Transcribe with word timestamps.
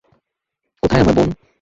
কোথায় 0.83 1.01
আমার 1.03 1.15
বোন? 1.17 1.29